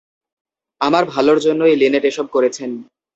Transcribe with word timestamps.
আমার 0.81 1.03
ভালোর 1.05 1.37
জন্যই 1.39 1.75
লিনেট 1.75 2.03
এসব 2.05 2.25
করেছেন। 2.27 2.69